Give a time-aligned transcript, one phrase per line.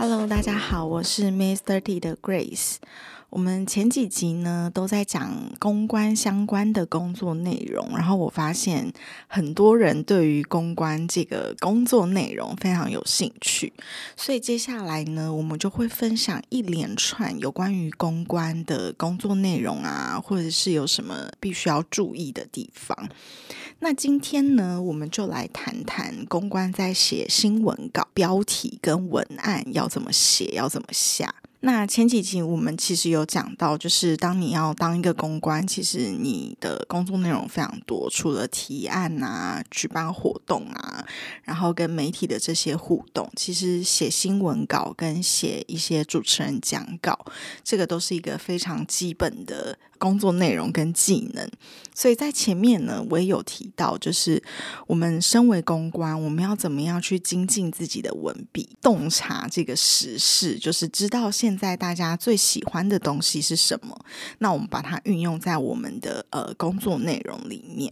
[0.00, 2.76] Hello，大家好，我是 Miss Thirty 的 Grace。
[3.30, 8.90] 我们前几集呢都在讲公关相关的工作内容，然后我发现
[9.26, 13.72] 很多人对于公关这个工作内容非常有兴趣，
[14.16, 23.08] 所以接下来呢，我们就会分享一连串有关于公关的工作内容啊，或者是有什么必须要注意的地方。
[23.80, 31.34] 那今天呢，我们就来谈谈公关在写新闻稿标题跟文案要怎么写，要怎么下。
[31.60, 41.04] 那前几集我们其实有讲到，就是当你要当一个公关，其实你的工作内容非常多，除了提案啊、举办活动啊，
[41.42, 47.26] 然后跟媒体的这些互动，其实写新闻稿跟写一些主持人讲稿，
[47.64, 51.50] 这个都是一个非常基本的工作内容跟技能。
[51.92, 54.40] 所以在前面呢，我也有提到，就是
[54.86, 63.98] 我们身为公关，我们要怎么样去精进自己的文笔，洞察这个时事，就是知道现现在大家最喜欢的东西是什么，
[64.36, 67.90] 那我们把它运用在我们的呃工作内容里面。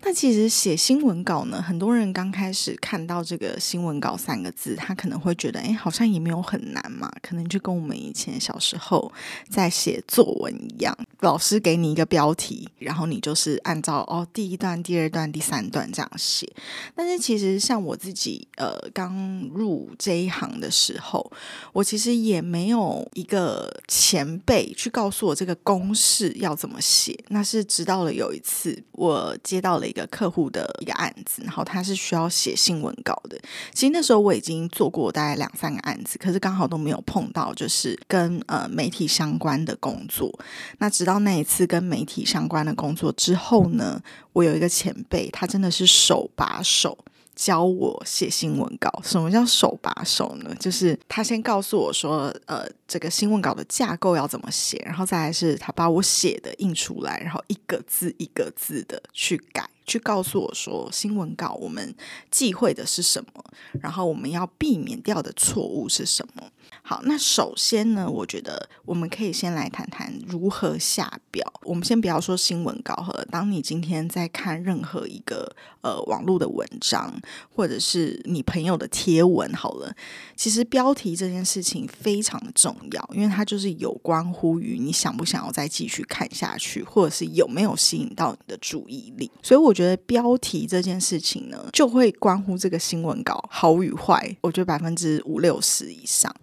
[0.00, 9.12] 那其实写新闻稿呢，很多人刚开始看到这个新闻稿三个字，他可能会觉得，哎，好像也没有很难嘛，可能就跟我们以前小时候
[9.50, 16.48] 在写作文一样，老师给你一个标题，然后你就是按照哦第一段、第二段、第三段这样写。
[16.94, 21.28] 但是其实像我自己，呃，刚入这一行的时候，
[21.72, 27.18] 我其实也没有一个前辈去告诉我这个公式要怎么写。
[27.30, 29.87] 那是直到了有一次，我接到了。
[29.88, 33.38] 一个客户的一个案子，然后他是需要写新闻稿的。
[33.72, 40.30] 其实那时候我已经做过大概两三个案子，可是刚好都没有碰到就是跟呃媒体相关的工作。
[40.78, 44.00] 那直到那一次跟媒体相关的工作之后呢，
[44.32, 46.96] 我有一个前辈，他真的是手把手。
[47.38, 50.52] 教我写新闻稿，什么叫手把手呢？
[50.58, 61.94] 就是他先告诉我说，呃，这个新闻稿的架构要怎么写，然后再来是他把我写的印出来，然后一个字一个字的去改，去告诉我说，新闻稿我们
[62.28, 63.44] 忌讳的是什么，
[63.80, 66.42] 然后我们要避免掉的错误是什么。
[66.88, 71.44] 好，那首先呢，我觉得我们可以先来谈谈如何下标。
[71.64, 77.14] 我们先不要说新闻稿和，当你今天在看任何一个呃网络的文章，
[77.54, 79.94] 或者是你朋友的贴文，好了，
[80.34, 89.30] 其实标题这件事情非常重要，因为它就是有关乎于你想不想要再继续看下去，或者是有没有吸引到你的注意力。
[89.42, 94.34] 所以我觉得标题这件事情呢，就会关乎这个新闻稿好与坏。
[94.40, 96.34] 我觉得百分之五六十以上。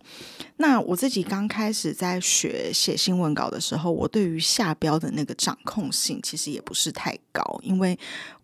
[0.58, 7.98] 那我自己刚开始在学写新闻稿的时候，我对于下标的那个掌控性其实也不是太高，因为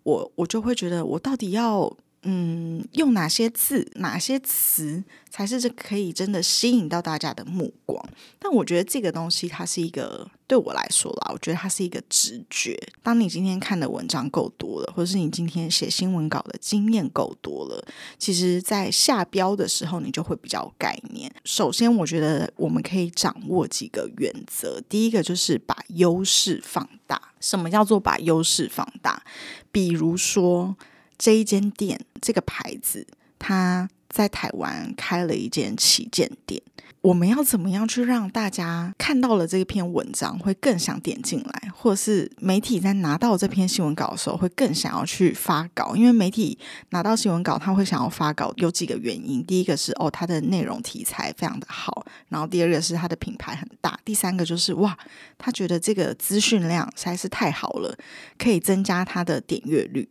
[0.03, 1.95] 我我就会觉得我到底要。
[2.23, 7.99] 嗯，用哪些字、哪些词才是这可以真的吸引到大家的目光？
[8.37, 12.79] 但我觉得这个东西它是一个对我来说啦，我觉得它是一个直觉。
[13.01, 17.83] 当你今天看的文章够多了，或者是你今天写新闻稿的经验够多了，
[18.19, 21.33] 其实在下标的时候你就会比较概念。
[21.43, 24.79] 首先，我觉得我们可以掌握几个原则。
[24.87, 27.19] 第一个就是把优势放大。
[27.39, 29.23] 什么叫做把优势放大？
[29.71, 30.77] 比如说。
[31.21, 33.05] 这一间店，这个牌子，
[33.37, 36.61] 它在台湾开了一间旗舰店。
[37.01, 45.95] 我们要怎么样去让大家看到了这篇文章，会更想点进来，或者是媒体在拿到这篇新闻稿的时候，会更想要去发稿？
[45.95, 49.43] 因为媒体拿到新闻稿，他会想要发稿，有几个原因。
[49.43, 54.95] 第一个是哦，它的内容题材非常的好；然后第二个是它的品牌很大；第三个就是哇，
[55.39, 57.97] 他觉得这个资讯量实在是太好了，
[58.37, 60.07] 可以增加他的点阅率。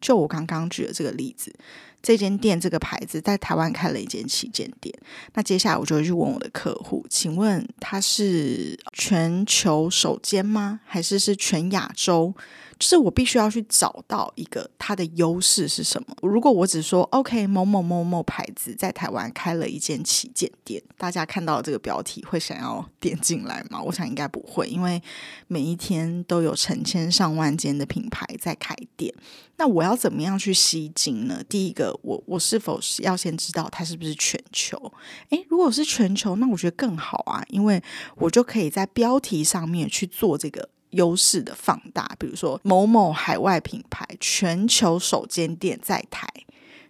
[0.00, 1.54] 就我刚刚举的这个例子。
[2.02, 4.94] 这间店这个牌子在台湾开了一间旗舰店，
[5.34, 10.80] 那接下来我就会去问我的客户，请问他是全球首间吗？
[10.84, 12.34] 还是是全亚洲
[12.80, 16.16] 就是我必须要去找到一个它的优势是什么。
[16.22, 23.82] 如果我只说 OK 某某某某牌子在台湾开了一间旗舰店，大家看到这个标题会想要点进来吗？
[23.82, 25.00] 我想应该不会，因为
[25.46, 29.14] 每一天都有成千上万间的品牌在开店。
[29.58, 31.44] 那我要怎么样去吸睛呢？
[31.46, 34.90] 第一个，我我是否是要先知道它是不是全球？
[35.28, 37.82] 诶，如果是全球，那我觉得更好啊，因为
[38.16, 46.28] 我就可以在标题上面去做这个优势的放大，比如说某某海外品牌全球首间店在台。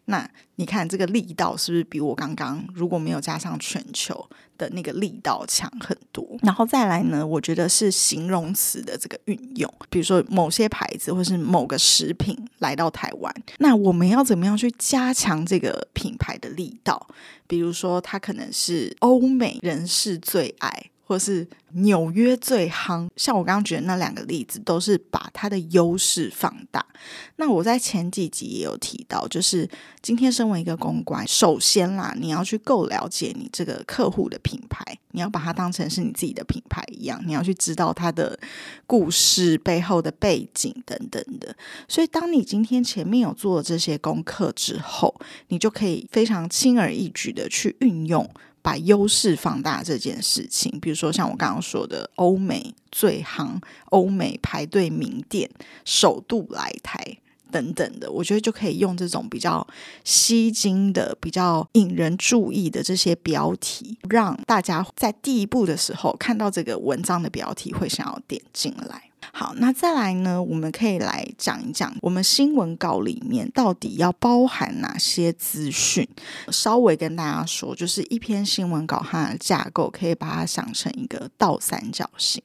[0.06, 6.26] 那你看这个力道是不是比我刚刚如果没有加上全球的那个力道强很多？
[6.43, 17.06] 然后再来呢，我觉得是形容词的这个运用，比如说某些牌子或是某个食品来到台湾，那我们要怎么样去加强这个品牌的力道？
[17.47, 20.89] 比如说它可能是欧美人士最爱。
[21.11, 26.87] 或是纽约最夯，像我刚刚举的那两个例子，都是把它的优势放大。
[27.35, 29.69] 那我在前几集也有提到，就是
[30.01, 38.39] 今天身为一个公关，首先啦，你要去够了解你这个客户的品牌，你要把它当成是你自己的品牌一样，你要去知道它的
[38.87, 41.57] 故事背后的背景等等的。
[41.89, 45.12] 所以，当你今天前面有做了这些功课之后，
[45.49, 48.31] 你就可以非常轻而易举的去运用。
[48.62, 55.51] 把优势放大这件事情，比如说像我刚刚说的，欧美最行、欧美排队名店
[55.85, 57.19] 首度来台
[57.51, 59.67] 等等的，我觉得就可以用这种比较
[60.05, 69.10] 吸睛的、比较引人注意的这些标题，让大家在第一步的时候看到这个文章的标题，会想要点进来。
[69.32, 70.43] 好，那再来呢？
[70.43, 76.06] 我们可以来讲一讲，我们新闻稿里面到底要包含哪些资讯？
[76.50, 82.43] 稍微跟大家说，就是一篇新闻稿它的架构，可以把它想成一个倒三角形。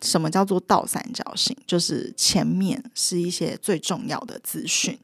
[0.00, 1.56] 什么叫做倒三角形？
[1.66, 4.98] 就是前面是一些最重要的资讯。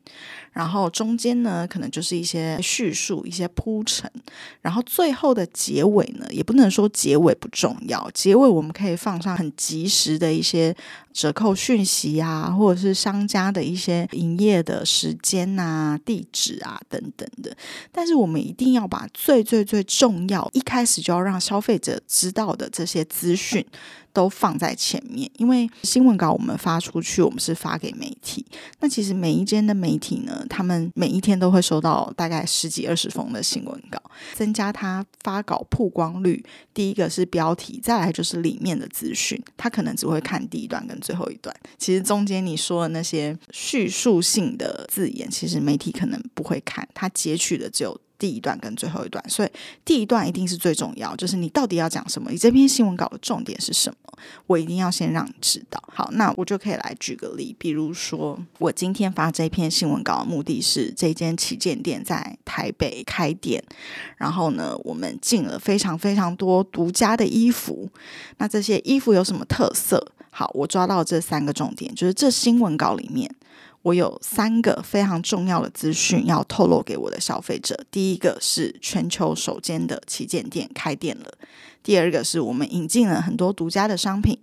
[0.52, 4.10] 然后中间呢，可能就是一些叙述、一些铺陈，
[4.60, 10.74] 然后最后的结尾呢，也不能说结尾不重要，结尾我们可以放上很及时的一些
[11.18, 17.56] 折扣讯息啊，或者是商家的一些营业的时间啊、地址啊等等的。
[17.90, 23.66] 但是我们一定要把最最最重要，一开始就要让消费者知道的这些资讯。
[24.10, 28.44] 都放在前面，因为新闻稿我们发出去，我们是发给媒体。
[28.80, 34.02] 那其实每一间的媒体呢，他们每一天都会收到大概十几二十封的新闻稿，
[34.34, 36.44] 增加他发稿曝光率。
[36.74, 41.54] 第一个是标题，再来就是里面的资讯，他可能只会看第一段跟最后一段。
[41.78, 47.98] 其实中间你说的那些叙述性的字眼，其实媒体可能不会看，他截取的只有。
[48.18, 49.48] 第一段跟最后一段，所以
[49.84, 54.18] 第一段一定是最重要，就是你到底要讲什么，你这篇新闻稿的重点是什么，
[54.48, 55.80] 我一定要先让你知道。
[55.86, 63.62] 好，那我就可以来举个例，比如说我今天发这篇新闻稿的目的是，这间旗舰店在台北开店，
[64.16, 67.88] 然后呢，我们进了非常非常多独家的衣服，
[68.38, 70.04] 那这些衣服有什么特色？
[70.38, 73.28] 好，我抓到这三个重点，就是这新闻稿里面。
[73.82, 77.76] 我有三个非常重要的资讯要透露给我的消费者。
[77.90, 81.26] 第一个是全球首间的旗舰店开店了；
[81.82, 84.36] 第二个是我们引进了很多独家的商品；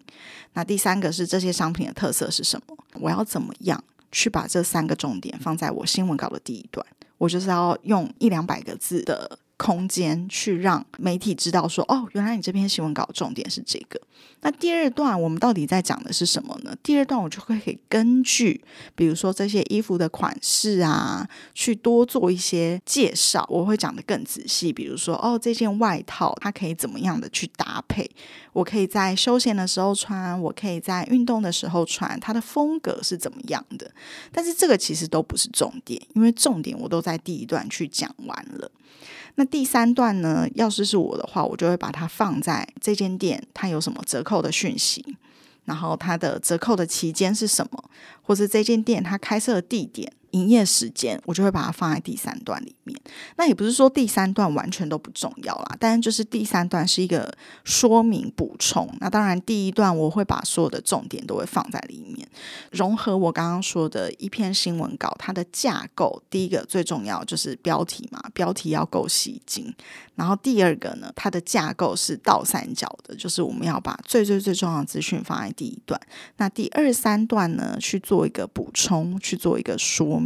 [0.52, 2.78] 那第三个是这些商品的特色是什么？
[3.00, 3.82] 我要怎么样
[4.12, 6.86] 去把这三个重点放在我新闻稿的第一段？
[7.18, 9.40] 我就是要用一两百个字的。
[9.58, 14.00] 空间去让媒体知道说，哦，原来你这篇新闻稿重点是这个。
[14.42, 16.76] 那第二段我们到底在讲的是什么呢？
[16.84, 18.62] 第二段我就会可以根据，
[18.94, 23.46] 比如说这些衣服的款式啊，去多做一些介绍。
[23.50, 28.10] 我会讲的更仔细，比如说，哦，这件外套它可以怎么样的去搭配？
[28.54, 33.90] 我可以在休闲的时候穿，我可以在运动的时候穿，它的风格是怎么样的？
[34.32, 38.70] 但是这个其实都不是重点，因为重点我都在第一段去讲完了。
[39.36, 40.48] 那第三段呢？
[40.56, 45.18] 要是是我的话，我就会把它放在这间店，它有什么折扣的讯息，
[45.66, 47.84] 然后它的折扣的期间是什么，
[48.22, 50.12] 或者这间店它开设的地点。
[50.36, 53.00] 营业时间，我就会把它放在第三段里面。
[53.38, 58.90] 那也不是说第三段完全都不重要啦，但是就是第三段是一个说明补充。
[59.00, 62.28] 那当然，第一段我会把所有的重点都会放在里面，
[62.72, 66.22] 融合我刚刚说的一篇新闻稿，它的架构。
[66.30, 69.74] 第一个最重要就是标题嘛，标题要够吸睛。
[70.16, 76.00] 然后第二个呢，它的架构是倒三角的，就是我们要把最最最重要的资讯放在第一段。
[76.38, 80.25] 那第二三段呢，去做一个补充，去做一个说明。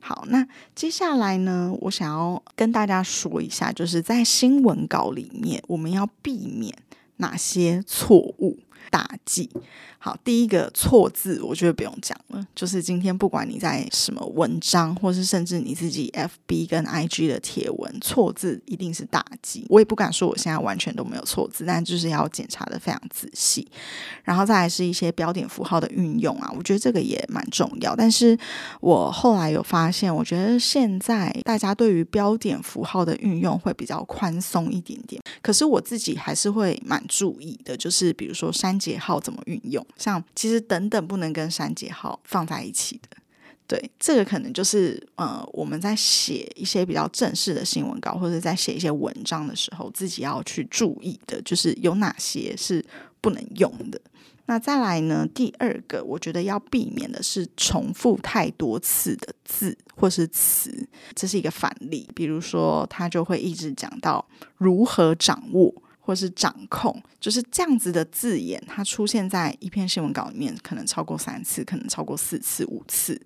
[0.00, 6.74] 好，那接下来呢，我想要跟大家说一下，就是在新闻稿里面，我们要避免
[7.16, 8.58] 哪些错误。
[8.90, 9.50] 大忌。
[10.00, 12.46] 好，第一个错字，我觉得不用讲了。
[12.54, 19.66] 就是今天不管你在什么文章，或是甚至你自己 FB 跟 IG 的贴文，错字一定是大忌。
[19.68, 23.66] 我也不敢说我现在完全都没有错字，但就是要检查的非常仔细。
[24.22, 27.96] 然后再来是一些标点符号的运用啊，我觉得这个也蛮重要。
[27.96, 28.38] 但是
[28.80, 35.20] 我后来有发现，我觉得现在大家对于标点符号的运用会比较宽松一点点。
[35.42, 39.84] 可是我自己还是会蛮注意的，就是比如说删节号怎么运用。
[39.96, 43.16] 像其实等等不能跟删节号放在一起的，
[43.66, 52.84] 对，这个可能就是呃我们在写一些比较正式的新闻稿或者在写一些文章的时候，自己要去注意的，就是有哪些是
[53.20, 54.00] 不能用的。
[54.46, 65.74] 那再来呢，第二个我觉得要避免的是重复太多次的字或是词，这是一个反例，比如说他就会一直讲到如何掌握。
[66.08, 73.20] 或是掌控，就是这样子的字眼，它出现在一篇新闻稿里面，可能超过三次，可能超过四次、五次，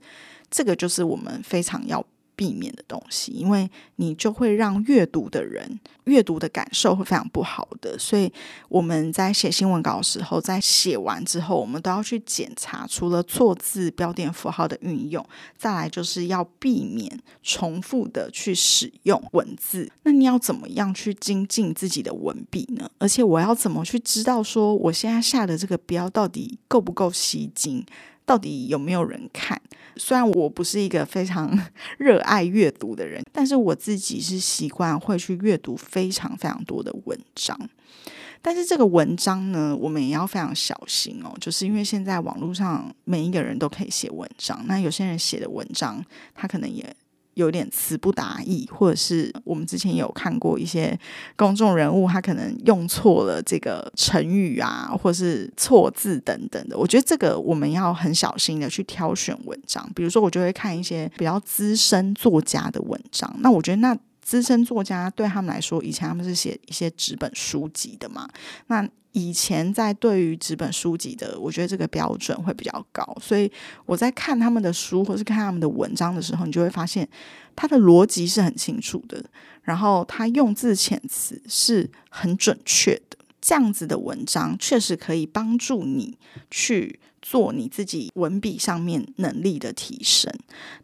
[0.51, 2.05] 这个就是我们非常要。
[2.35, 8.33] 避免的东西，因为你就会让阅读的人阅读的感受会非常不好的，所以
[8.69, 15.25] 我们在写新闻稿的时候，在写完之后，我们都要去检查，除了错字、标点符号的运用，
[15.57, 19.91] 再来就是要避免重复的去使用文字。
[20.03, 22.91] 那你要怎么样去精进自己的文笔呢？
[22.99, 27.85] 而且我要怎么去知道说我现在下的这个标到底够不够吸睛？
[28.25, 29.61] 到底有没有人看？
[29.97, 31.59] 虽然我不是一个非常
[31.99, 37.59] 热爱阅读的人，但是我自己是习惯会去阅读非常非常多的文章。
[38.41, 46.95] 但是这个文章呢，我们也要非常小心哦，就是因为现在网络上每一个人都可以写文章，那有些人写的文章，他可能也。
[47.35, 50.99] 有点词不达意，或者是我们之前有看过一些
[51.37, 56.77] 公众人物，他可能用错了这个成语啊，或是错字等等的。
[56.77, 59.89] 我觉得这个我们要很小心的去挑选文章。
[59.95, 63.35] 比如说，我就会看一些比较资深作家的文章。
[63.41, 68.29] 那我觉得，那资深作家对他们来说，以前他们是写一些纸本书籍的嘛，
[68.69, 68.89] 那。
[69.15, 73.53] 以前在对于纸本书籍的，我觉得这个标准会比较高，所以
[73.85, 77.07] 我在看他们的书或是看他们的文章的时候，你就会发现
[77.55, 79.23] 他的逻辑是很清楚的，
[79.65, 83.19] 然后他用字遣词是很准确的。
[83.39, 86.17] 这样子的文章确实可以帮助你
[86.51, 90.31] 去做你自己文笔上面能力的提升。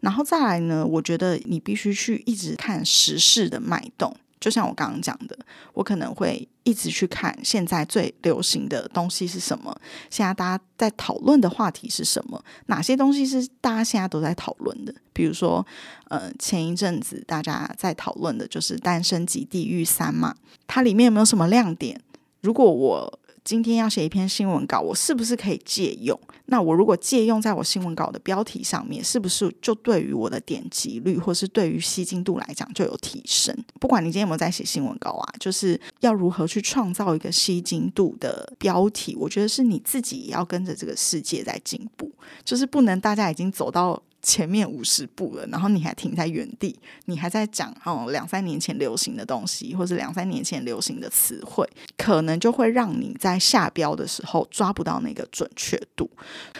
[0.00, 4.16] 然后再来呢，我觉得你必须去一直看时事的脉动。
[4.40, 5.36] 就像我刚刚讲的，
[5.74, 9.76] 我可能会一直去看现在最流行的东西是什么，
[10.10, 14.94] 现在大家在讨论的话题是什么，哪些东西是大家现在都在讨论的。
[15.12, 15.66] 比如说，
[16.08, 20.32] 呃，前一阵子大家在讨论的就是《单身级地狱三》嘛，
[20.68, 22.00] 它里面有没有什么亮点？
[22.40, 23.17] 如果我
[23.48, 26.20] 今天要写一篇新闻稿，我是不是可以借用？
[26.44, 33.56] 那我如果借用在我新闻稿的标题上面，是不是就对于我的点击率，或是对于吸睛度来讲就有提升？
[33.80, 42.12] 不管你今天有没有在写新闻稿啊，就是要如何去创造一个吸睛度的标题，我觉得是你自己也要跟着这个世界在进步，
[42.44, 44.02] 就是不能大家已经走到。
[44.20, 56.10] 前面五十步了，然后你还停在原地，你还在讲哦两三年前流行的东西，或者两三年前流行的词汇，可能就会让你在下标的时候抓不到那个准确度。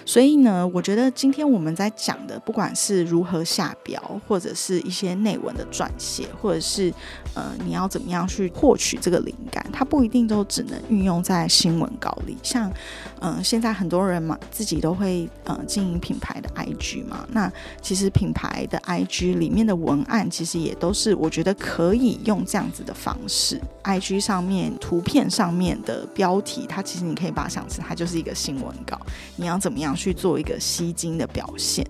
[0.05, 6.95] 所以呢，我觉得今天我们在讲的，不管是如何下标，或者是一些内文的撰写，或者是
[7.35, 12.37] 呃你要怎么样去获取这个灵感，它不一定都只能运用在新闻稿里。
[12.43, 12.73] 像
[13.21, 17.48] 嗯现在很多人嘛，自己都会呃经营品牌的 IG 嘛，那
[17.81, 23.61] 其实品牌的 IG 里面的文案，其实也都是我觉得可以用这样子的方式。
[23.85, 29.01] IG 上面图片上面的标题，它其实你可以把它想成它就是一个新闻稿。
[29.37, 31.87] 你要怎么样去做一个吸睛的表现？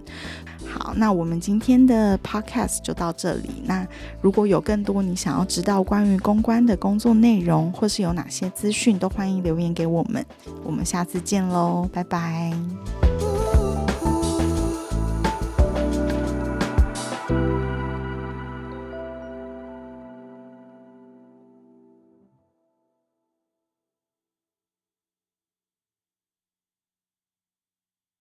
[0.66, 3.62] 好，那我们今天的 Podcast 就到这里。
[3.64, 3.86] 那
[4.20, 10.24] 如果有更多你想要知道关于公关的工作内容，或是有哪些资讯，都欢迎留言给我们。
[10.62, 13.07] 我们下次见喽，拜拜。